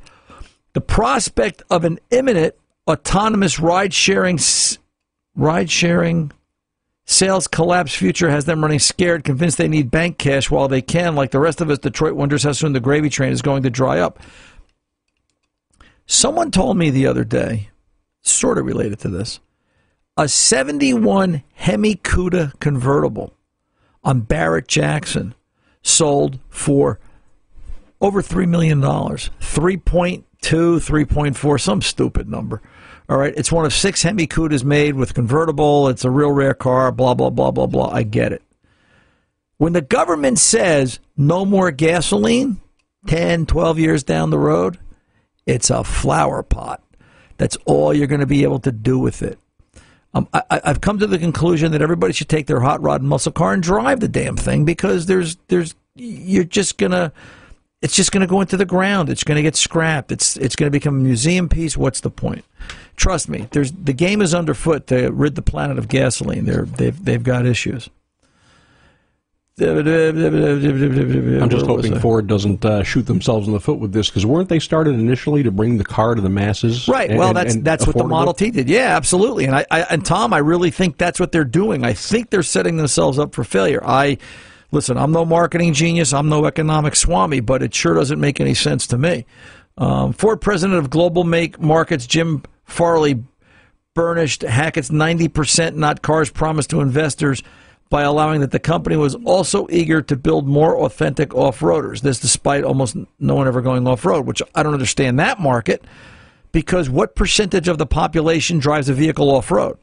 [0.74, 2.54] The prospect of an imminent
[2.87, 4.38] autonomous ride-sharing
[5.37, 6.33] ride-sharing
[7.07, 11.14] sales collapse future has them running scared, convinced they need bank cash while they can.
[11.14, 13.70] Like the rest of us, Detroit wonders how soon the gravy train is going to
[13.70, 14.18] dry up.
[16.11, 17.68] Someone told me the other day,
[18.23, 19.40] sort of related to this,
[20.16, 23.35] a 71 Hemi Cuda convertible
[24.03, 25.35] on Barrett Jackson
[25.83, 26.99] sold for
[28.01, 28.81] over $3 million.
[28.81, 32.62] 3.2, 3.4, some stupid number.
[33.11, 33.35] All right.
[33.37, 35.88] It's one of six Hemi Cudas made with convertible.
[35.88, 37.90] It's a real rare car, blah, blah, blah, blah, blah.
[37.90, 38.42] I get it.
[39.59, 42.62] When the government says no more gasoline
[43.09, 44.79] 10, 12 years down the road,
[45.48, 46.82] it's a flower pot.
[47.38, 49.38] That's all you're going to be able to do with it.
[50.14, 53.08] Um, I, I've come to the conclusion that everybody should take their hot rod and
[53.08, 57.12] muscle car and drive the damn thing because there's there's you're just gonna
[57.80, 59.08] it's just to go into the ground.
[59.08, 60.11] It's to get scrapped.
[60.11, 61.76] It's it's to become a museum piece.
[61.76, 62.44] What's the point?
[62.96, 63.48] Trust me.
[63.52, 66.46] There's the game is underfoot to rid the planet of gasoline.
[66.46, 67.88] They're they've they've got issues.
[69.61, 74.49] I'm just hoping Ford doesn't uh, shoot themselves in the foot with this because weren't
[74.49, 76.88] they started initially to bring the car to the masses?
[76.88, 77.11] Right.
[77.11, 78.05] and- well, that's and that's what the?
[78.05, 78.68] Model T did.
[78.68, 79.44] Yeah, absolutely.
[79.44, 81.85] And I, I and Tom, I really think that's what they're doing.
[81.85, 83.81] I think they're setting themselves up for failure.
[83.85, 84.18] I
[84.71, 84.97] listen.
[84.97, 86.12] I'm no marketing genius.
[86.12, 89.27] I'm no economic swami, but it sure doesn't make any sense to me.
[89.77, 93.23] Um, Ford president of Global Make Markets Jim Farley
[93.94, 97.42] burnished Hackett's 90% not cars promised to investors
[97.90, 102.03] by allowing that the company was also eager to build more authentic off-roaders.
[102.03, 105.85] This despite almost no one ever going off-road, which I don't understand that market
[106.53, 109.79] because what percentage of the population drives a vehicle off-road?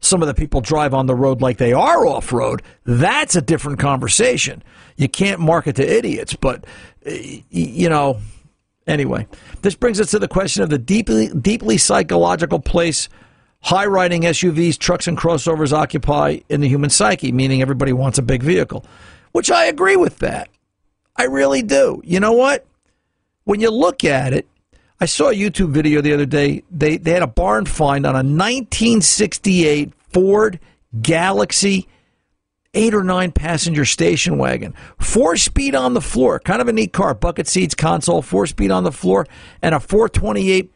[0.00, 2.62] Some of the people drive on the road like they are off-road.
[2.84, 4.62] That's a different conversation.
[4.96, 6.64] You can't market to idiots, but
[7.04, 8.18] eh, you know,
[8.86, 9.28] Anyway,
[9.62, 13.08] this brings us to the question of the deeply, deeply psychological place
[13.62, 18.22] high riding SUVs, trucks, and crossovers occupy in the human psyche, meaning everybody wants a
[18.22, 18.84] big vehicle,
[19.32, 20.48] which I agree with that.
[21.16, 22.02] I really do.
[22.04, 22.66] You know what?
[23.44, 24.48] When you look at it,
[25.00, 26.62] I saw a YouTube video the other day.
[26.70, 30.60] They, they had a barn find on a 1968 Ford
[31.00, 31.88] Galaxie
[32.74, 34.74] eight or nine passenger station wagon.
[34.98, 36.38] Four speed on the floor.
[36.40, 37.14] Kind of a neat car.
[37.14, 39.26] Bucket seats, console, four speed on the floor,
[39.60, 40.72] and a 428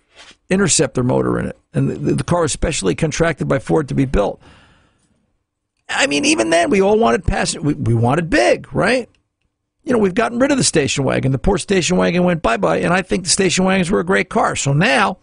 [0.48, 1.58] Interceptor motor in it.
[1.74, 4.40] And the, the car was specially contracted by Ford to be built.
[5.88, 7.62] I mean, even then, we all wanted passenger.
[7.62, 9.08] We, we wanted big, right?
[9.84, 11.30] You know, we've gotten rid of the station wagon.
[11.30, 14.04] The poor station wagon went bye bye, and I think the station wagons were a
[14.04, 14.56] great car.
[14.56, 15.18] So now,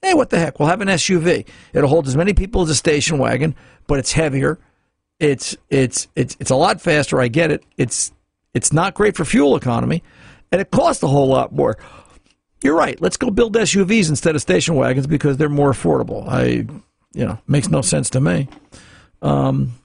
[0.00, 0.58] hey, what the heck?
[0.58, 1.46] We'll have an SUV.
[1.74, 3.54] It'll hold as many people as a station wagon,
[3.86, 4.58] but it's heavier
[5.18, 7.20] it's it's it's it's a lot faster.
[7.20, 7.64] I get it.
[7.76, 8.12] It's
[8.54, 10.02] it's not great for fuel economy,
[10.52, 11.76] and it costs a whole lot more.
[12.66, 13.00] You're right.
[13.00, 16.26] Let's go build SUVs instead of station wagons because they're more affordable.
[16.26, 16.66] I,
[17.14, 18.48] you know, makes no sense to me.
[19.22, 19.78] Um,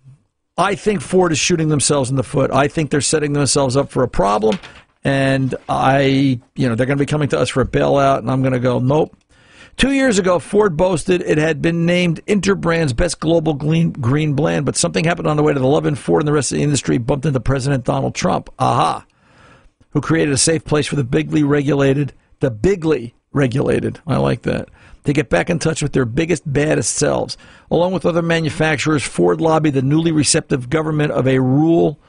[0.57, 2.49] I think Ford is shooting themselves in the foot.
[2.49, 4.57] I think they're setting themselves up for a problem,
[5.03, 8.31] and I, you know, they're going to be coming to us for a bailout, and
[8.31, 9.15] I'm going to go, nope.
[9.77, 14.65] Two years ago, Ford boasted it had been named Interbrand's best global green, green blend,
[14.65, 16.63] but something happened on the way to the and Ford and the rest of the
[16.63, 18.49] industry bumped into President Donald Trump.
[18.57, 19.05] Aha.
[19.91, 24.69] Who created a safe place for the bigly regulated, the bigly regulated, I like that,
[25.05, 27.37] to get back in touch with their biggest, baddest selves.
[27.71, 31.99] Along with other manufacturers, Ford lobbied the newly receptive government of a rule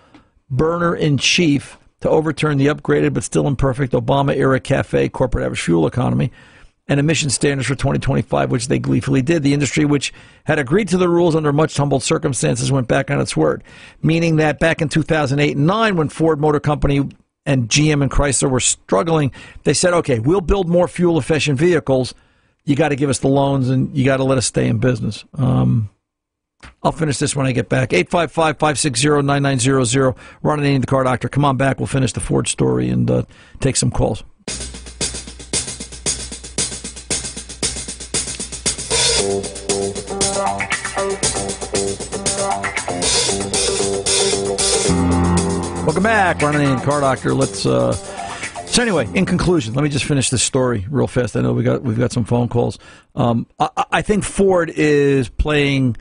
[0.50, 5.62] burner in chief to overturn the upgraded but still imperfect Obama era CAFE corporate average
[5.62, 6.32] fuel economy
[6.88, 9.44] and emission standards for 2025, which they gleefully did.
[9.44, 10.12] The industry, which
[10.44, 13.62] had agreed to the rules under much humbled circumstances, went back on its word,
[14.02, 17.08] meaning that back in 2008 and 9, when Ford Motor Company
[17.44, 19.32] and GM and Chrysler were struggling,
[19.64, 22.14] they said, okay, we'll build more fuel efficient vehicles.
[22.64, 24.78] You got to give us the loans and you got to let us stay in
[24.78, 25.24] business.
[25.34, 25.90] Um,
[26.82, 27.92] I'll finish this when I get back.
[27.92, 30.14] 855 560 9900.
[30.42, 31.28] Ron and the car doctor.
[31.28, 31.78] Come on back.
[31.78, 33.24] We'll finish the Ford story and uh,
[33.60, 34.22] take some calls.
[45.92, 47.34] Welcome back, Ron and car doctor.
[47.34, 47.66] Let's.
[47.66, 47.92] Uh,
[48.64, 51.36] so anyway, in conclusion, let me just finish this story real fast.
[51.36, 52.78] I know we got we've got some phone calls.
[53.14, 55.98] Um, I, I think Ford is playing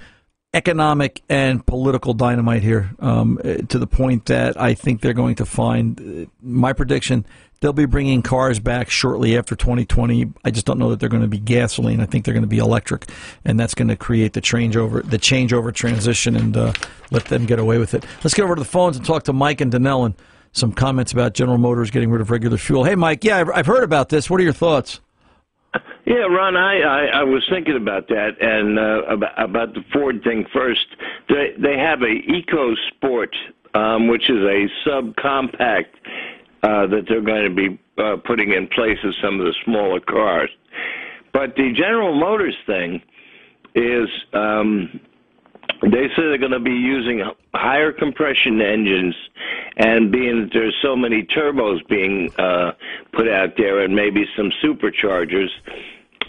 [0.54, 5.36] economic and political dynamite here um, eh, to the point that I think they're going
[5.36, 7.26] to find uh, my prediction.
[7.62, 10.34] They'll be bringing cars back shortly after 2020.
[10.44, 12.02] I just don't know that they're going to be gasoline.
[12.02, 13.08] I think they're going to be electric,
[13.46, 16.74] and that's going to create the changeover, the changeover transition, and uh,
[17.12, 18.04] let them get away with it.
[18.24, 20.16] Let's get over to the phones and talk to Mike and Danelle and
[20.54, 22.84] Some comments about General Motors getting rid of regular fuel.
[22.84, 23.24] Hey, Mike.
[23.24, 24.30] Yeah, I've heard about this.
[24.30, 25.00] What are your thoughts?
[26.06, 30.24] Yeah, Ron, I, I, I was thinking about that and uh, about, about the Ford
[30.24, 30.86] thing first.
[31.30, 33.36] They they have a Eco Sport,
[33.76, 35.94] um, which is a subcompact
[36.64, 40.00] uh, that they're going to be uh, putting in place of some of the smaller
[40.00, 40.50] cars.
[41.34, 43.02] But the General Motors thing
[43.76, 45.00] is um,
[45.82, 49.16] they say they're going to be using higher compression engines,
[49.78, 52.72] and being that there's so many turbos being uh,
[53.14, 55.50] put out there and maybe some superchargers,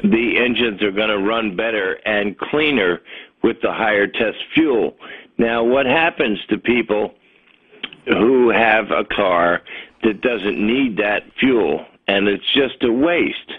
[0.03, 3.01] the engines are going to run better and cleaner
[3.43, 4.97] with the higher test fuel.
[5.39, 7.15] Now, what happens to people
[8.07, 9.63] who have a car
[10.03, 13.53] that doesn't need that fuel and it's just a waste?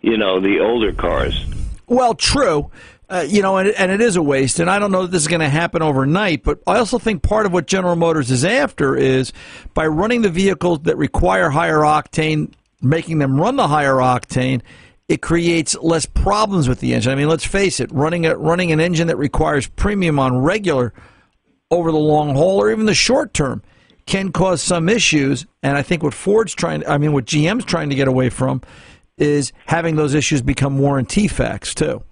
[0.00, 1.44] You know, the older cars.
[1.86, 2.70] Well, true.
[3.08, 4.60] Uh, you know, and, and it is a waste.
[4.60, 7.22] And I don't know that this is going to happen overnight, but I also think
[7.22, 9.32] part of what General Motors is after is
[9.74, 14.62] by running the vehicles that require higher octane, making them run the higher octane,
[15.08, 17.12] it creates less problems with the engine.
[17.12, 20.94] I mean, let's face it, running a, running an engine that requires premium on regular
[21.70, 23.62] over the long haul or even the short term
[24.06, 25.46] can cause some issues.
[25.62, 28.62] And I think what Ford's trying, I mean, what GM's trying to get away from
[29.18, 32.02] is having those issues become warranty facts too.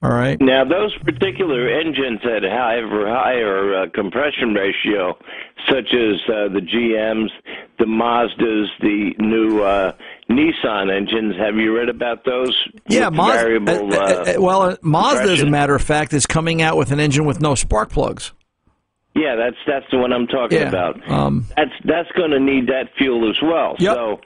[0.00, 0.40] All right.
[0.40, 5.18] Now, those particular engines that have higher uh, compression ratio,
[5.68, 7.30] such as uh, the GMs,
[7.80, 9.92] the Mazdas, the new uh,
[10.30, 12.54] Nissan engines, have you read about those?
[12.86, 13.32] Yeah, Mazda.
[13.38, 16.92] variable, uh, uh, uh, well, Mazda, as a matter of fact, is coming out with
[16.92, 18.32] an engine with no spark plugs.
[19.14, 21.10] Yeah, that's that's the one I'm talking Yeah, about.
[21.10, 23.74] um, that's that's going to need that fuel as well.
[23.78, 23.94] Yep.
[23.94, 24.20] So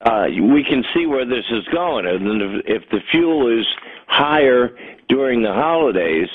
[0.00, 3.66] uh, we can see where this is going, and if, if the fuel is
[4.08, 4.76] higher
[5.08, 6.28] during the holidays,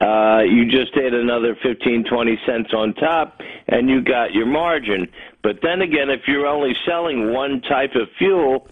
[0.00, 5.08] uh, you just add another fifteen twenty cents on top, and you got your margin.
[5.42, 8.68] But then again, if you're only selling one type of fuel,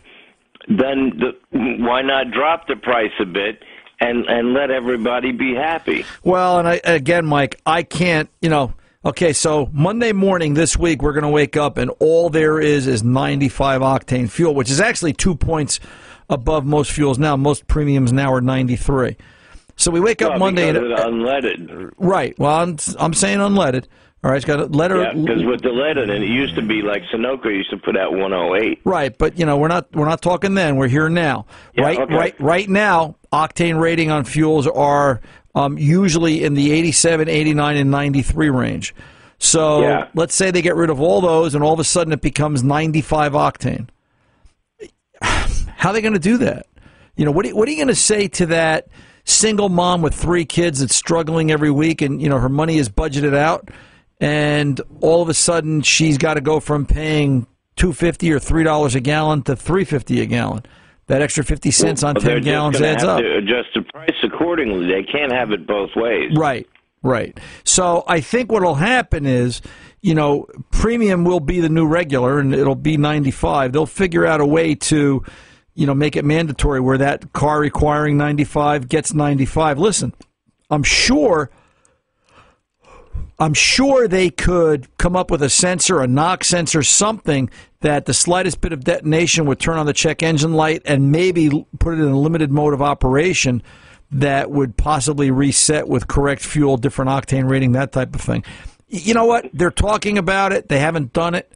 [0.69, 1.33] then the,
[1.81, 3.63] why not drop the price a bit?
[3.99, 6.05] And, and let everybody be happy.
[6.23, 8.75] Well, and I, again, Mike, I can't, you know,
[9.07, 12.87] okay, so Monday morning this week, we're going to wake up and all there is
[12.87, 15.81] is 95 octane fuel, which is actually two points
[16.29, 17.39] above most fuels now.
[17.39, 19.17] Most premiums now are 93.
[19.77, 21.93] So we wake up Monday and, unleaded.
[21.97, 22.39] right.
[22.39, 23.87] Well, I'm, I'm saying unleaded.
[24.27, 25.01] All right, it's got a letter.
[25.01, 27.77] Yeah, because with the lead in it, it used to be like Sunoco used to
[27.77, 28.81] put out 108.
[28.83, 30.75] Right, but you know we're not we're not talking then.
[30.75, 31.47] We're here now.
[31.75, 32.13] Yeah, right, okay.
[32.13, 33.15] right, right now.
[33.33, 35.21] Octane rating on fuels are
[35.55, 38.97] um, usually in the 87, 89, and 93 range.
[39.39, 40.09] So Yeah.
[40.15, 42.65] let's say they get rid of all those, and all of a sudden it becomes
[42.65, 43.87] 95 octane.
[45.23, 46.67] How are they going to do that?
[47.15, 48.89] You know, what are, what are you going to say to that
[49.25, 52.89] single mom with three kids that's struggling every week, and you know her money is
[52.89, 53.71] budgeted out,
[54.21, 58.65] and all of a sudden she's got to go from paying two fifty or three
[58.65, 60.63] dollars a gallon to three fifty a gallon.
[61.09, 63.21] That extra fifty cents on Well, ten gallons adds have up.
[63.21, 64.87] To adjust the price accordingly.
[64.87, 66.33] They can't have it both ways.
[66.37, 66.69] Right,
[67.03, 67.39] right.
[67.63, 69.63] So I think what will happen is,
[70.01, 73.73] you know, premium will be the new regular, and it'll be ninety five.
[73.73, 75.23] They'll figure out a way to,
[75.75, 79.79] you know, make it mandatory where that car requiring ninety five gets ninety five.
[79.79, 80.13] Listen,
[80.71, 81.51] I'm sure.
[83.39, 87.51] I'm sure they could come up with a sensor, a knock sensor, something
[87.81, 91.67] that the slightest bit of detonation would turn on the check engine light and maybe
[91.79, 93.63] put it in a limited mode of operation
[94.11, 98.43] that would possibly reset with correct fuel, different octane rating, that type of thing.
[98.89, 99.51] You know what?
[99.53, 100.69] They're talking about it.
[100.69, 101.53] They haven't done it.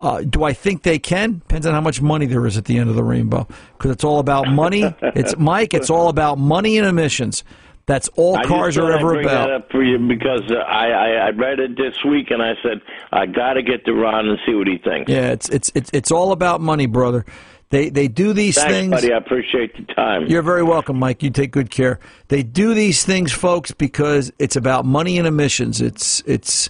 [0.00, 1.38] Uh, do I think they can?
[1.38, 3.46] Depends on how much money there is at the end of the rainbow.
[3.78, 4.92] Because it's all about money.
[5.00, 5.74] It's Mike.
[5.74, 7.44] It's all about money and emissions.
[7.86, 9.48] That's all I cars are ever bring about.
[9.48, 12.54] that up for you because uh, I, I I read it this week and I
[12.62, 15.10] said I got to get to Ron and see what he thinks.
[15.10, 17.24] Yeah, it's it's it's it's all about money, brother.
[17.70, 18.90] They they do these Thanks, things.
[18.90, 19.12] buddy.
[19.12, 20.26] I appreciate the time.
[20.26, 21.22] You're very welcome, Mike.
[21.22, 21.98] You take good care.
[22.28, 25.80] They do these things, folks, because it's about money and emissions.
[25.80, 26.68] It's it's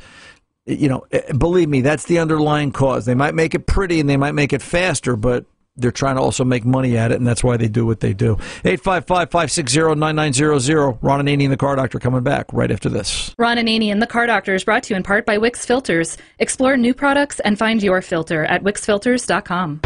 [0.64, 3.04] you know, eh, believe me, that's the underlying cause.
[3.04, 5.44] They might make it pretty and they might make it faster, but
[5.76, 8.12] they're trying to also make money at it, and that's why they do what they
[8.12, 8.36] do.
[8.64, 10.98] 855-560-9900.
[11.00, 13.34] Ron and Annie and the Car Doctor coming back right after this.
[13.38, 15.66] Ron and Annie and the Car Doctor is brought to you in part by Wix
[15.66, 16.16] Filters.
[16.38, 19.80] Explore new products and find your filter at wixfilters.com.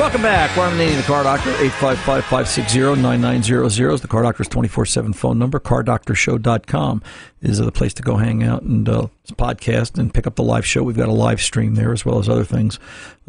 [0.00, 0.56] Welcome back.
[0.56, 5.60] Ron and Annie, the Car Doctor, 855-560-9900 is the Car Doctor's 24-7 phone number.
[5.60, 7.02] CarDoctorShow.com
[7.42, 10.64] is the place to go hang out and uh, podcast and pick up the live
[10.64, 10.82] show.
[10.82, 12.78] We've got a live stream there as well as other things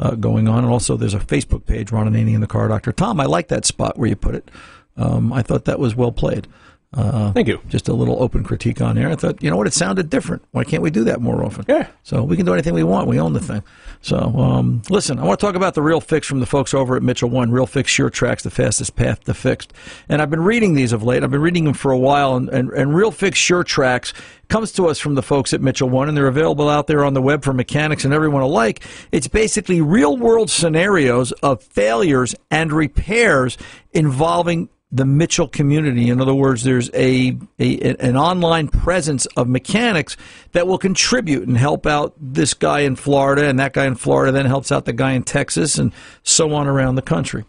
[0.00, 0.64] uh, going on.
[0.64, 2.90] And also there's a Facebook page, Ron and Annie and the Car Doctor.
[2.90, 4.50] Tom, I like that spot where you put it.
[4.96, 6.48] Um, I thought that was well played.
[6.94, 7.58] Uh, Thank you.
[7.68, 9.08] Just a little open critique on there.
[9.08, 10.44] I thought, you know what, it sounded different.
[10.50, 11.64] Why can't we do that more often?
[11.66, 11.86] Yeah.
[12.02, 13.08] So we can do anything we want.
[13.08, 13.62] We own the thing.
[14.02, 16.94] So um, listen, I want to talk about the Real Fix from the folks over
[16.94, 17.50] at Mitchell One.
[17.50, 19.72] Real Fix Sure Tracks, the fastest path to fixed.
[20.08, 21.24] And I've been reading these of late.
[21.24, 22.36] I've been reading them for a while.
[22.36, 24.12] And, and, and Real Fix Sure Tracks
[24.48, 27.14] comes to us from the folks at Mitchell One, and they're available out there on
[27.14, 28.84] the web for mechanics and everyone alike.
[29.12, 33.56] It's basically real world scenarios of failures and repairs
[33.94, 36.10] involving the Mitchell community.
[36.10, 40.16] In other words, there's a, a an online presence of mechanics
[40.52, 44.30] that will contribute and help out this guy in Florida, and that guy in Florida
[44.30, 47.44] then helps out the guy in Texas, and so on around the country.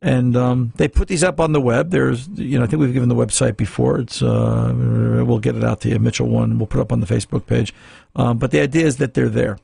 [0.00, 1.90] And um, they put these up on the web.
[1.90, 4.00] There's, you know, I think we've given the website before.
[4.00, 6.58] It's, uh, we'll get it out to you, Mitchell One.
[6.58, 7.72] We'll put it up on the Facebook page.
[8.16, 9.58] Um, but the idea is that they're there.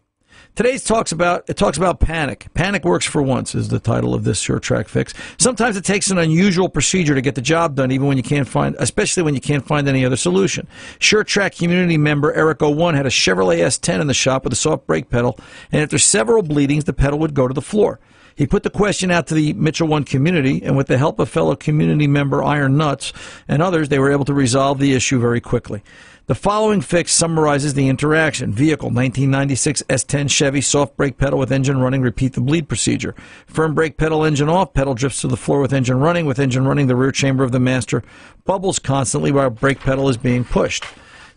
[0.58, 2.48] Today's talks about it talks about panic.
[2.52, 5.14] Panic works for once is the title of this SureTrack fix.
[5.38, 8.48] Sometimes it takes an unusual procedure to get the job done, even when you can't
[8.48, 10.66] find, especially when you can't find any other solution.
[10.98, 14.84] SureTrack community member Eric O1 had a Chevrolet S10 in the shop with a soft
[14.88, 15.38] brake pedal,
[15.70, 18.00] and after several bleedings, the pedal would go to the floor.
[18.34, 21.28] He put the question out to the Mitchell One community, and with the help of
[21.28, 23.12] fellow community member Iron Nuts
[23.46, 25.84] and others, they were able to resolve the issue very quickly.
[26.28, 28.52] The following fix summarizes the interaction.
[28.52, 33.14] Vehicle 1996 S10 Chevy soft brake pedal with engine running, repeat the bleed procedure.
[33.46, 36.68] Firm brake pedal engine off, pedal drifts to the floor with engine running, with engine
[36.68, 38.02] running the rear chamber of the master
[38.44, 40.84] bubbles constantly while brake pedal is being pushed.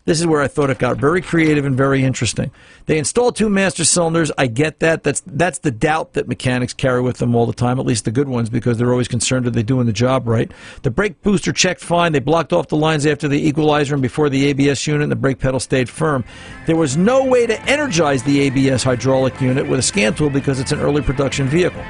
[0.06, 2.50] This is where I thought it got very creative and very interesting.
[2.88, 4.32] They installed two master cylinders.
[4.36, 5.04] I get that.
[5.04, 8.12] That's that's the doubt that mechanics carry with them all the time, at least the
[8.12, 10.52] good ones, because they're always concerned are they doing the job right.
[10.82, 12.14] The brake booster checked fine.
[12.14, 15.16] They blocked off the lines after the equalizer and before the ABS unit, and the
[15.16, 16.26] brake pedal stayed firm.
[16.66, 20.60] There was no way to energize the ABS hydraulic unit with a scan tool because
[20.60, 21.84] it's an early production vehicle.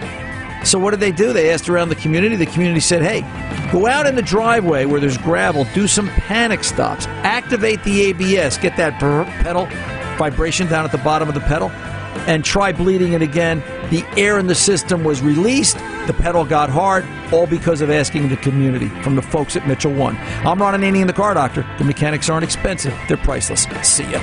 [0.63, 1.33] So what did they do?
[1.33, 2.35] They asked around the community.
[2.35, 3.21] The community said, "Hey,
[3.71, 8.57] go out in the driveway where there's gravel, do some panic stops, activate the ABS,
[8.57, 9.67] get that pedal
[10.17, 11.71] vibration down at the bottom of the pedal,
[12.27, 15.77] and try bleeding it again." The air in the system was released.
[16.07, 19.91] The pedal got hard, all because of asking the community from the folks at Mitchell
[19.91, 20.17] One.
[20.45, 21.65] I'm Ron Ananian, the Car Doctor.
[21.77, 23.67] The mechanics aren't expensive; they're priceless.
[23.81, 24.21] See ya.